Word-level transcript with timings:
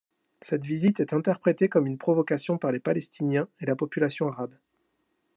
Cette 0.41 0.65
visite 0.65 0.99
est 0.99 1.13
interprétée 1.13 1.69
comme 1.69 1.85
une 1.85 1.99
provocation 1.99 2.57
par 2.57 2.71
les 2.71 2.79
Palestiniens 2.79 3.47
et 3.59 3.67
la 3.67 3.75
population 3.75 4.27
arabe. 4.29 4.55